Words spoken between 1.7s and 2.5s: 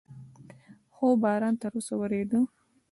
اوسه ورېده.